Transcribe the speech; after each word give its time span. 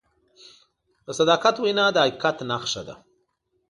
د 1.05 1.07
صداقت 1.19 1.55
وینا 1.59 1.85
د 1.93 1.97
حقیقت 2.03 2.37
نښه 2.49 2.81
ده. 2.87 2.95